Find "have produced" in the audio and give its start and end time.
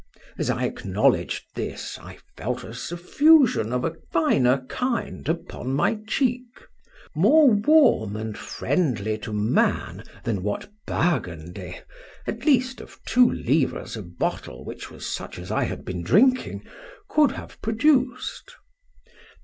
17.33-18.55